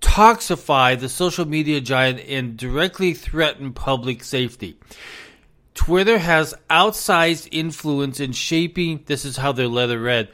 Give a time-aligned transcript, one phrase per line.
[0.00, 4.76] toxify the social media giant and directly threaten public safety.
[5.74, 10.28] Twitter has outsized influence in shaping, this is how their letter read.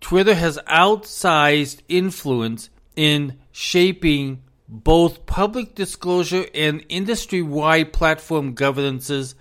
[0.00, 9.36] Twitter has outsized influence in shaping both public disclosure and industry wide platform governances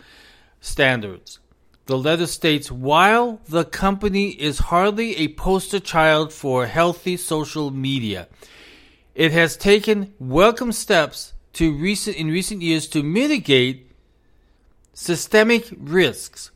[0.62, 1.40] standards.
[1.88, 8.28] The letter states while the company is hardly a poster child for healthy social media,
[9.14, 13.92] it has taken welcome steps to recent in recent years to mitigate
[14.94, 16.50] systemic risks,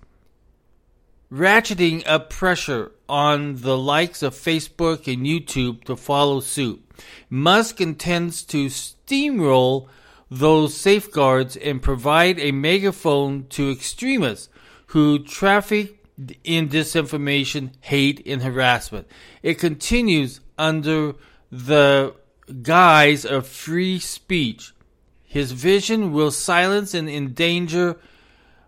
[1.32, 6.84] ratcheting up pressure on the likes of Facebook and YouTube to follow suit.
[7.30, 9.90] Musk intends to steamroll
[10.32, 14.50] those safeguards and provide a megaphone to extremists
[14.90, 16.04] who traffic
[16.44, 19.08] in disinformation, hate, and harassment.
[19.44, 21.14] It continues under
[21.52, 22.16] the
[22.62, 24.74] guise of free speech.
[25.24, 27.98] His vision will silence and endanger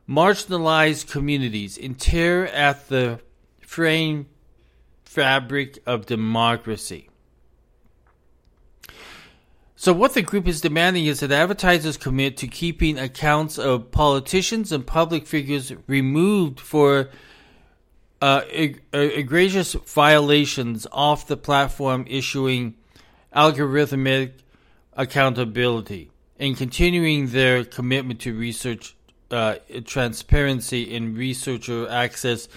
[0.08, 3.20] marginalized communities and tear at the
[3.62, 4.28] frame
[5.04, 7.10] fabric of democracy.
[9.82, 14.72] So, what the group is demanding is that advertisers commit to keeping accounts of politicians
[14.72, 17.10] and public figures removed for
[18.22, 18.44] uh,
[18.94, 22.76] egregious violations off the platform, issuing
[23.36, 24.34] algorithmic
[24.94, 28.96] accountability and continuing their commitment to research
[29.32, 29.56] uh,
[29.86, 32.48] transparency and researcher access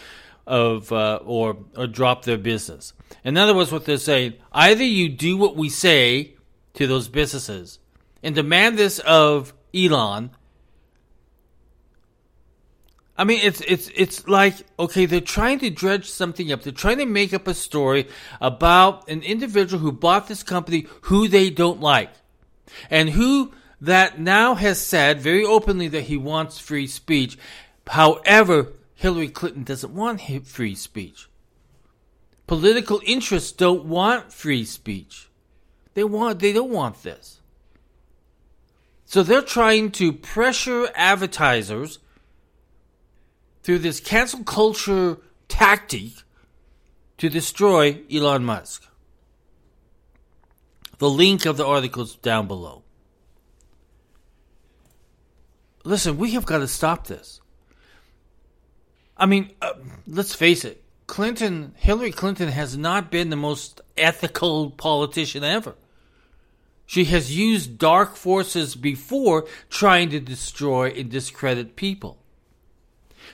[0.46, 2.92] of uh, or or drop their business.
[3.24, 6.33] In other words, what they're saying: either you do what we say
[6.74, 7.78] to those businesses
[8.22, 10.30] and demand this of Elon.
[13.16, 16.62] I mean, it's it's it's like okay, they're trying to dredge something up.
[16.62, 18.08] They're trying to make up a story
[18.40, 22.10] about an individual who bought this company who they don't like,
[22.90, 27.38] and who that now has said very openly that he wants free speech.
[27.86, 31.28] However, Hillary Clinton doesn't want free speech.
[32.46, 35.28] Political interests don't want free speech.
[35.94, 37.40] They want they don't want this.
[39.04, 42.00] So they're trying to pressure advertisers
[43.62, 45.18] through this cancel culture
[45.48, 46.12] tactic
[47.18, 48.86] to destroy Elon Musk.
[50.98, 52.82] The link of the article is down below.
[55.84, 57.40] Listen, we have got to stop this.
[59.16, 59.74] I mean, uh,
[60.06, 60.82] let's face it.
[61.06, 65.74] Clinton, Hillary Clinton has not been the most ethical politician ever.
[66.86, 72.18] She has used dark forces before trying to destroy and discredit people.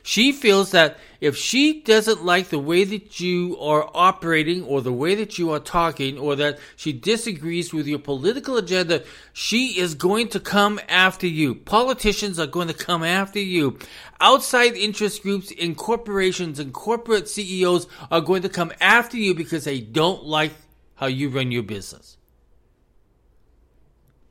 [0.02, 4.93] She feels that if she doesn't like the way that you are operating or the
[4.93, 9.94] way that you are talking or that she disagrees with your political agenda, she is
[9.94, 11.55] going to come after you.
[11.55, 13.79] Politicians are going to come after you.
[14.20, 19.64] Outside interest groups and corporations and corporate CEOs are going to come after you because
[19.64, 20.53] they don't like
[20.94, 22.17] how you run your business.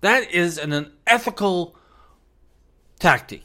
[0.02, 1.76] That is an unethical
[3.00, 3.44] tactic.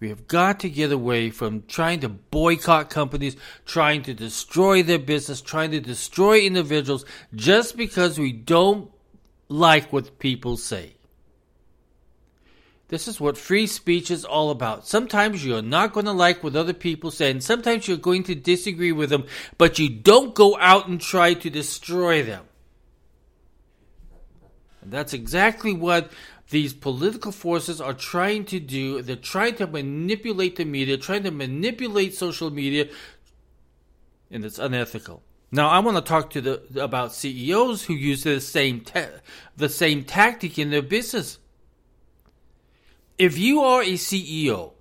[0.00, 3.36] We have got to get away from trying to boycott companies,
[3.66, 7.04] trying to destroy their business, trying to destroy individuals
[7.34, 8.90] just because we don't
[9.48, 10.94] like what people say.
[12.88, 14.88] This is what free speech is all about.
[14.88, 18.34] Sometimes you're not going to like what other people say, and sometimes you're going to
[18.34, 19.26] disagree with them,
[19.58, 22.46] but you don't go out and try to destroy them.
[24.82, 26.10] And that's exactly what
[26.50, 29.02] these political forces are trying to do.
[29.02, 32.88] They're trying to manipulate the media, trying to manipulate social media,
[34.30, 35.22] and it's unethical.
[35.52, 38.84] Now, I want to talk to the about CEOs who use the same
[39.56, 41.38] the same tactic in their business.
[43.18, 44.72] If you are a CEO,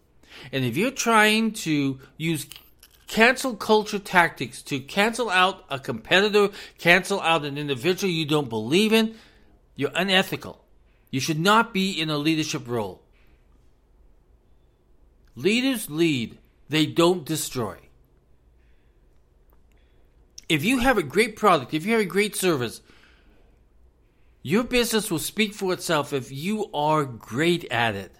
[0.51, 2.47] and if you're trying to use
[3.07, 8.93] cancel culture tactics to cancel out a competitor, cancel out an individual you don't believe
[8.93, 9.15] in,
[9.79, 10.65] you're unethical.
[11.09, 13.01] You should not be in a leadership role.
[15.35, 16.37] Leaders lead,
[16.67, 17.77] they don't destroy.
[20.49, 22.81] If you have a great product, if you have a great service,
[24.41, 28.13] your business will speak for itself if you are great at it.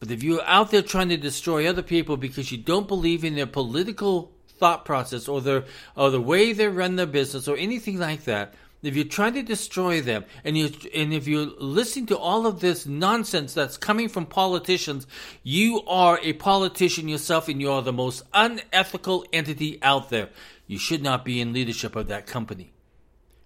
[0.00, 3.34] But if you're out there trying to destroy other people because you don't believe in
[3.34, 5.64] their political thought process or their
[5.94, 9.42] or the way they run their business or anything like that, if you're trying to
[9.42, 14.08] destroy them and you and if you're listening to all of this nonsense that's coming
[14.08, 15.06] from politicians,
[15.42, 20.30] you are a politician yourself and you are the most unethical entity out there.
[20.66, 22.72] You should not be in leadership of that company.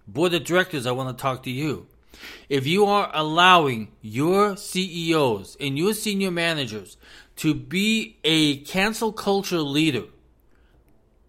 [0.07, 1.87] Board of directors, I want to talk to you.
[2.49, 6.97] If you are allowing your CEOs and your senior managers
[7.37, 10.05] to be a cancel culture leader,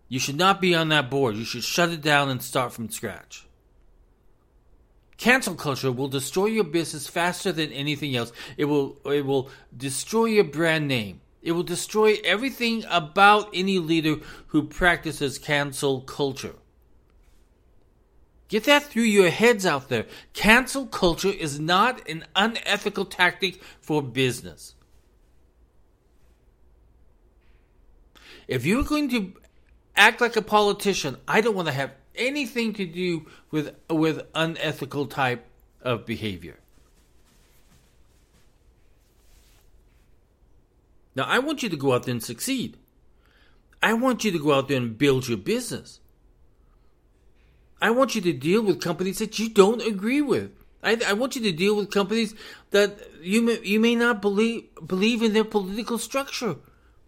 [0.08, 1.36] you should not be on that board.
[1.36, 3.47] You should shut it down and start from scratch.
[5.18, 8.32] Cancel culture will destroy your business faster than anything else.
[8.56, 11.20] It will it will destroy your brand name.
[11.42, 14.16] It will destroy everything about any leader
[14.48, 16.54] who practices cancel culture.
[18.48, 20.06] Get that through your heads out there.
[20.32, 24.74] Cancel culture is not an unethical tactic for business.
[28.46, 29.34] If you're going to
[29.96, 35.06] act like a politician, I don't want to have anything to do with with unethical
[35.06, 35.46] type
[35.82, 36.58] of behavior.
[41.14, 42.76] Now, I want you to go out there and succeed.
[43.82, 46.00] I want you to go out there and build your business.
[47.80, 50.52] I want you to deal with companies that you don't agree with.
[50.82, 52.34] I, I want you to deal with companies
[52.70, 56.56] that you may, you may not believe believe in their political structure.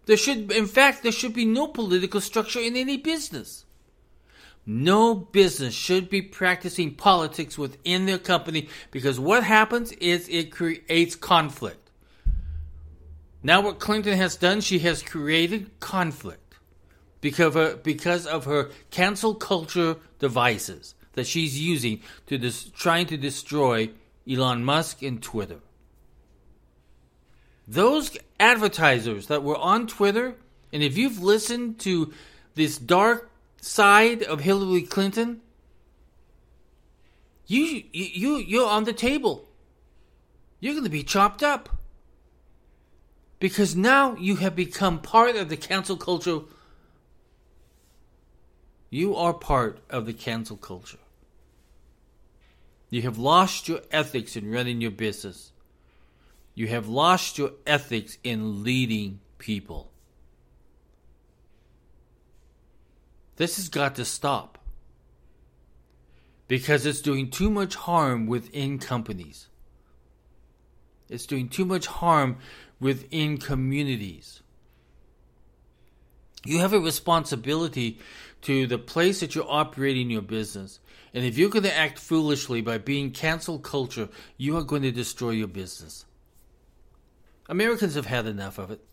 [0.07, 3.65] There should, in fact, there should be no political structure in any business.
[4.65, 11.15] No business should be practicing politics within their company because what happens is it creates
[11.15, 11.89] conflict.
[13.43, 16.55] Now, what Clinton has done, she has created conflict
[17.21, 23.07] because of her, because of her cancel culture devices that she's using to dis- trying
[23.07, 23.89] to destroy
[24.29, 25.59] Elon Musk and Twitter.
[27.67, 30.35] Those advertisers that were on Twitter,
[30.71, 32.13] and if you've listened to
[32.53, 33.30] this dark
[33.61, 35.41] side of Hillary Clinton,
[37.47, 39.47] you you you're on the table.
[40.59, 41.69] You're going to be chopped up.
[43.39, 46.41] Because now you have become part of the cancel culture.
[48.91, 50.99] You are part of the cancel culture.
[52.91, 55.51] You have lost your ethics in running your business.
[56.53, 59.90] You have lost your ethics in leading people.
[63.41, 64.59] This has got to stop
[66.47, 69.47] because it's doing too much harm within companies.
[71.09, 72.37] It's doing too much harm
[72.79, 74.43] within communities.
[76.45, 77.99] You have a responsibility
[78.43, 80.79] to the place that you're operating your business.
[81.11, 84.91] And if you're going to act foolishly by being cancel culture, you are going to
[84.91, 86.05] destroy your business.
[87.49, 88.85] Americans have had enough of it.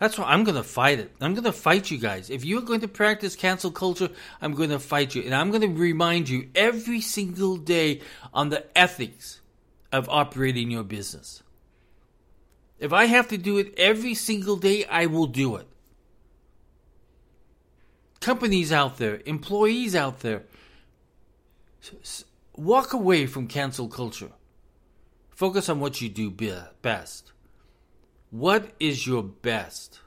[0.00, 1.12] That's why I'm going to fight it.
[1.20, 2.30] I'm going to fight you guys.
[2.30, 4.08] If you're going to practice cancel culture,
[4.40, 5.22] I'm going to fight you.
[5.22, 8.00] And I'm going to remind you every single day
[8.32, 9.42] on the ethics
[9.92, 11.42] of operating your business.
[12.78, 15.68] If I have to do it every single day, I will do it.
[18.20, 20.44] Companies out there, employees out there,
[22.56, 24.30] walk away from cancel culture.
[25.28, 26.30] Focus on what you do
[26.80, 27.32] best.
[28.30, 30.00] What is your best?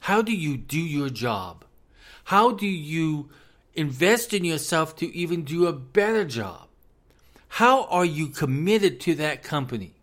[0.00, 1.64] How do you do your job?
[2.24, 3.30] How do you
[3.74, 6.68] invest in yourself to even do a better job?
[7.48, 9.94] How are you committed to that company?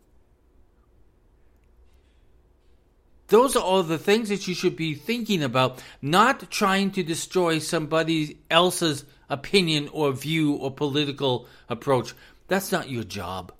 [3.27, 7.60] Those are all the things that you should be thinking about, not trying to destroy
[7.60, 12.13] somebody else's opinion or view or political approach.
[12.48, 13.51] That's not your job.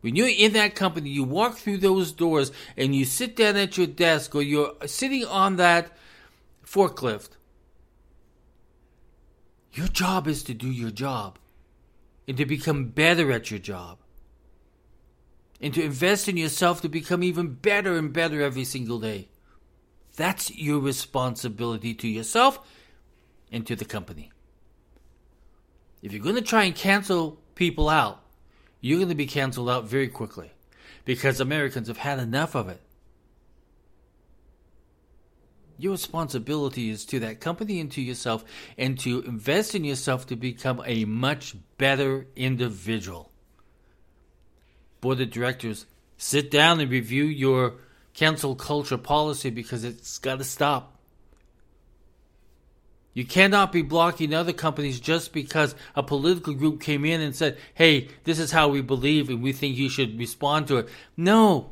[0.00, 3.76] When you're in that company, you walk through those doors and you sit down at
[3.76, 5.90] your desk or you're sitting on that
[6.64, 7.30] forklift.
[9.72, 11.38] Your job is to do your job
[12.26, 13.98] and to become better at your job
[15.60, 19.28] and to invest in yourself to become even better and better every single day.
[20.16, 22.60] That's your responsibility to yourself
[23.50, 24.30] and to the company.
[26.02, 28.22] If you're going to try and cancel people out,
[28.80, 30.52] you're going to be canceled out very quickly
[31.04, 32.80] because Americans have had enough of it.
[35.78, 38.44] Your responsibility is to that company and to yourself,
[38.76, 43.30] and to invest in yourself to become a much better individual.
[45.00, 47.74] Board of directors, sit down and review your
[48.12, 50.97] cancel culture policy because it's got to stop.
[53.18, 57.58] You cannot be blocking other companies just because a political group came in and said,
[57.74, 60.88] hey, this is how we believe and we think you should respond to it.
[61.16, 61.70] No.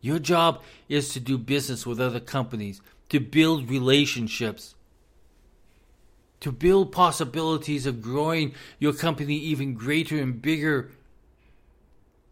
[0.00, 4.74] Your job is to do business with other companies, to build relationships,
[6.40, 10.90] to build possibilities of growing your company even greater and bigger,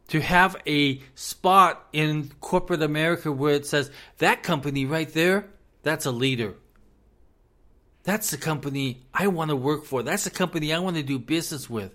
[0.08, 5.46] to have a spot in corporate America where it says, that company right there,
[5.84, 6.56] that's a leader.
[8.04, 10.02] That's the company I want to work for.
[10.02, 11.92] That's the company I want to do business with.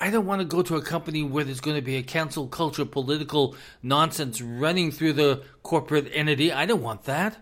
[0.00, 2.48] I don't want to go to a company where there's going to be a cancel
[2.48, 6.50] culture, political nonsense running through the corporate entity.
[6.52, 7.36] I don't want that.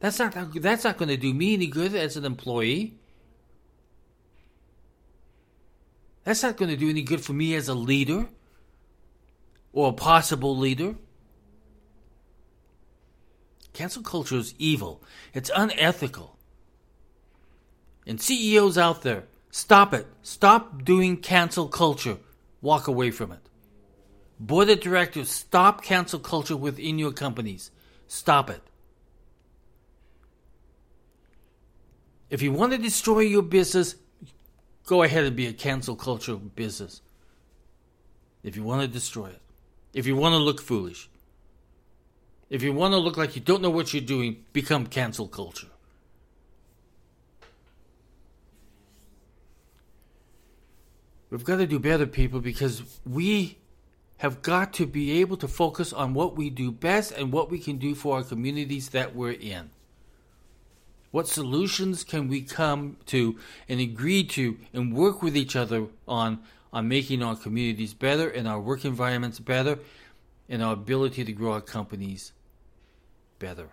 [0.00, 2.94] That's not that's not going to do me any good as an employee.
[6.24, 8.26] That's not going to do any good for me as a leader
[9.72, 10.94] or a possible leader.
[13.72, 15.02] Cancel culture is evil.
[15.34, 16.38] It's unethical.
[18.06, 20.06] And CEOs out there, stop it.
[20.22, 22.18] Stop doing cancel culture.
[22.60, 23.48] Walk away from it.
[24.40, 27.70] Board of directors, stop cancel culture within your companies.
[28.08, 28.62] Stop it.
[32.28, 33.94] If you want to destroy your business,
[34.86, 37.02] go ahead and be a cancel culture business.
[38.42, 39.40] If you want to destroy it.
[39.92, 41.08] If you want to look foolish.
[42.48, 45.71] If you want to look like you don't know what you're doing, become cancel culture.
[51.32, 53.56] We've got to do better, people, because we
[54.18, 57.58] have got to be able to focus on what we do best and what we
[57.58, 59.70] can do for our communities that we're in.
[61.10, 66.40] What solutions can we come to and agree to and work with each other on
[66.70, 69.78] on making our communities better and our work environments better
[70.50, 72.32] and our ability to grow our companies
[73.38, 73.68] better.